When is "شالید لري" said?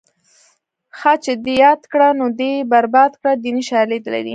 3.69-4.29